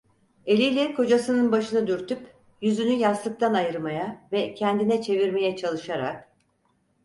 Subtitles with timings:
[0.45, 6.29] Eliyle kocasının başını dürtüp yüzünü yastıktan ayırmaya ve kendine çevirmeye çalışarak: